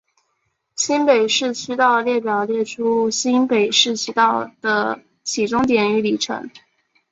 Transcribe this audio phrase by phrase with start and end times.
[0.75, 6.49] 新北市区道列表列出新北市区道的起终点与里程。